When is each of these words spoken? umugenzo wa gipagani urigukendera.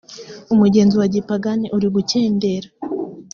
umugenzo 0.53 0.95
wa 1.01 1.07
gipagani 1.13 1.65
urigukendera. 1.75 2.67